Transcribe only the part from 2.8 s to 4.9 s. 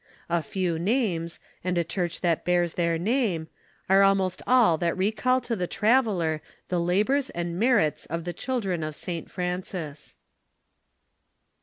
name, are almost all